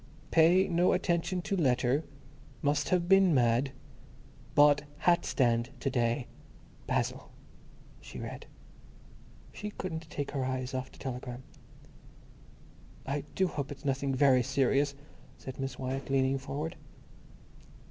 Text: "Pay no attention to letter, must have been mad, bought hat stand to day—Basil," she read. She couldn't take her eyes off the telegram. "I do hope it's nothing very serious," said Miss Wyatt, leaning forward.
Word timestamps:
"Pay 0.31 0.67
no 0.67 0.93
attention 0.93 1.43
to 1.43 1.55
letter, 1.55 2.03
must 2.63 2.89
have 2.89 3.07
been 3.07 3.35
mad, 3.35 3.71
bought 4.55 4.81
hat 4.97 5.25
stand 5.27 5.69
to 5.79 5.91
day—Basil," 5.91 7.29
she 7.99 8.17
read. 8.17 8.47
She 9.53 9.69
couldn't 9.69 10.09
take 10.09 10.31
her 10.31 10.43
eyes 10.43 10.73
off 10.73 10.91
the 10.91 10.97
telegram. 10.97 11.43
"I 13.05 13.25
do 13.35 13.47
hope 13.47 13.71
it's 13.71 13.85
nothing 13.85 14.15
very 14.15 14.41
serious," 14.41 14.95
said 15.37 15.59
Miss 15.59 15.77
Wyatt, 15.77 16.09
leaning 16.09 16.39
forward. 16.39 16.77